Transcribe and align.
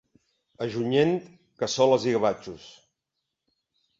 A 0.65 0.67
Junyent, 0.75 1.11
cassoles 1.63 2.09
i 2.11 2.15
gavatxos. 2.15 2.65